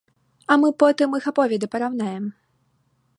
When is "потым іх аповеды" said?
0.83-1.71